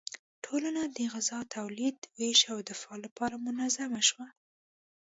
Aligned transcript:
ټولنه 0.45 0.83
د 0.97 0.97
غذا 1.13 1.39
تولید، 1.57 1.97
ویش 2.17 2.41
او 2.53 2.57
دفاع 2.69 2.95
لپاره 3.05 3.35
منظم 3.45 3.91
شوه. 4.09 4.27